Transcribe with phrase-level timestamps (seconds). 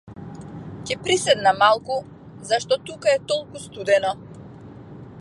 [0.89, 1.99] Ќе приседнам малку
[2.53, 4.19] зашто тука е толку студено.